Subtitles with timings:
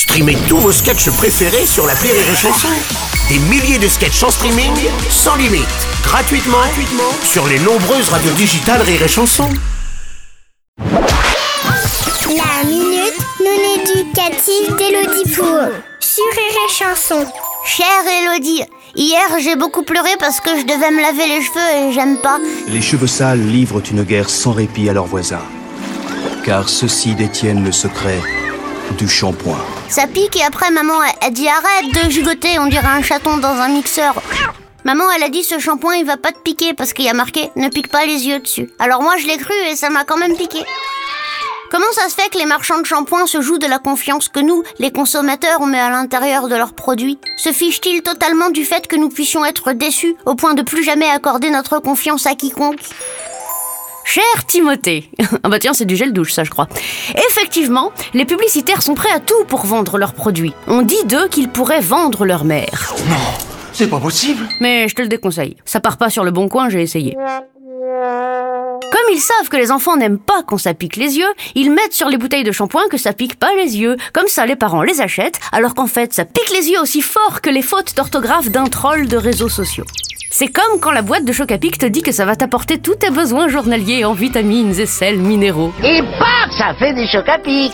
[0.00, 2.68] Streamez tous vos sketchs préférés sur la Rire et Chanson.
[3.28, 4.72] Des milliers de sketchs en streaming,
[5.10, 5.66] sans limite,
[6.02, 9.46] gratuitement, gratuitement sur les nombreuses radios digitales Rire et Chanson.
[10.78, 15.68] La minute non éducative d'Élodie Pour
[16.00, 17.26] sur Rire et Chanson.
[17.66, 17.86] Chère
[18.22, 18.62] Elodie,
[18.96, 22.38] hier j'ai beaucoup pleuré parce que je devais me laver les cheveux et j'aime pas.
[22.68, 25.44] Les cheveux sales livrent une guerre sans répit à leurs voisins.
[26.42, 28.18] Car ceux-ci détiennent le secret
[28.96, 29.60] du shampoing.
[29.90, 33.38] Ça pique et après maman elle, elle dit arrête de gigoter, on dirait un chaton
[33.38, 34.14] dans un mixeur.
[34.84, 37.12] Maman elle a dit ce shampoing il va pas te piquer parce qu'il y a
[37.12, 38.70] marqué ne pique pas les yeux dessus.
[38.78, 40.60] Alors moi je l'ai cru et ça m'a quand même piqué.
[41.72, 44.40] Comment ça se fait que les marchands de shampoing se jouent de la confiance que
[44.40, 47.18] nous, les consommateurs, on met à l'intérieur de leurs produits?
[47.36, 51.08] Se fichent-ils totalement du fait que nous puissions être déçus au point de plus jamais
[51.08, 52.80] accorder notre confiance à quiconque?
[54.10, 55.08] Cher Timothée.
[55.44, 56.66] Ah bah tiens, c'est du gel douche, ça je crois.
[57.30, 60.52] Effectivement, les publicitaires sont prêts à tout pour vendre leurs produits.
[60.66, 62.92] On dit d'eux qu'ils pourraient vendre leur mère.
[63.08, 63.14] Non,
[63.72, 64.48] c'est pas possible.
[64.60, 65.56] Mais je te le déconseille.
[65.64, 67.14] Ça part pas sur le bon coin, j'ai essayé.
[67.14, 71.94] Comme ils savent que les enfants n'aiment pas qu'on ça pique les yeux, ils mettent
[71.94, 73.96] sur les bouteilles de shampoing que ça pique pas les yeux.
[74.12, 77.40] Comme ça, les parents les achètent, alors qu'en fait, ça pique les yeux aussi fort
[77.40, 79.84] que les fautes d'orthographe d'un troll de réseaux sociaux.
[80.32, 82.78] C'est comme quand la boîte de choc à pic te dit que ça va t'apporter
[82.78, 85.72] tous tes besoins journaliers en vitamines et sels minéraux.
[85.82, 87.72] Et bam, ça fait des chocs à pic.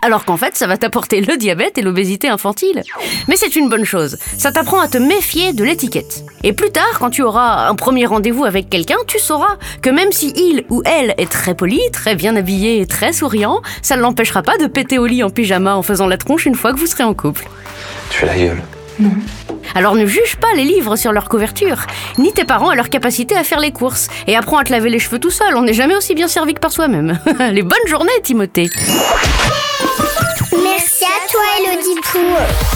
[0.00, 2.84] Alors qu'en fait, ça va t'apporter le diabète et l'obésité infantile.
[3.26, 4.18] Mais c'est une bonne chose.
[4.38, 6.24] Ça t'apprend à te méfier de l'étiquette.
[6.44, 10.12] Et plus tard, quand tu auras un premier rendez-vous avec quelqu'un, tu sauras que même
[10.12, 14.02] si il ou elle est très poli, très bien habillé et très souriant, ça ne
[14.02, 16.78] l'empêchera pas de péter au lit en pyjama en faisant la tronche une fois que
[16.78, 17.48] vous serez en couple.
[18.10, 18.62] Tu fais la gueule.
[19.74, 21.86] Alors ne juge pas les livres sur leur couverture,
[22.18, 24.90] ni tes parents à leur capacité à faire les courses, et apprends à te laver
[24.90, 27.18] les cheveux tout seul, on n'est jamais aussi bien servi que par soi-même.
[27.52, 28.70] les bonnes journées, Timothée.
[30.52, 32.69] Merci à toi, Elodie chanson